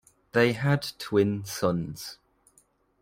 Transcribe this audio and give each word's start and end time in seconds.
They 0.31 0.53
had 0.53 0.93
twin 0.97 1.45
sons. 1.45 2.17